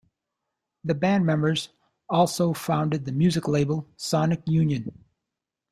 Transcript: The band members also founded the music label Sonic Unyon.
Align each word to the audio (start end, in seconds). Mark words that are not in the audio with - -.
The 0.83 0.95
band 0.95 1.27
members 1.27 1.69
also 2.09 2.53
founded 2.53 3.05
the 3.05 3.11
music 3.11 3.47
label 3.47 3.87
Sonic 3.97 4.43
Unyon. 4.47 4.91